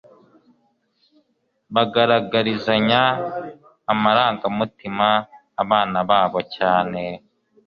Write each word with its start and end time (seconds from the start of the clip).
bagaragarizanya 1.73 3.01
amarangamutima 3.91 5.07
abana 5.61 5.99
babo 6.09 6.39
cyane. 6.55 7.01